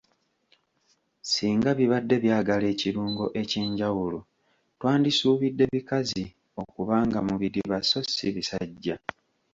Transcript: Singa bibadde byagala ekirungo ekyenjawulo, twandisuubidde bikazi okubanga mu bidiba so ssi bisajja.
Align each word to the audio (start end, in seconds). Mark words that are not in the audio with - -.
Singa 1.31 1.69
bibadde 1.79 2.15
byagala 2.23 2.65
ekirungo 2.73 3.25
ekyenjawulo, 3.41 4.19
twandisuubidde 4.79 5.63
bikazi 5.73 6.25
okubanga 6.61 7.19
mu 7.27 7.35
bidiba 7.41 7.77
so 7.89 7.99
ssi 8.07 8.27
bisajja. 8.35 8.95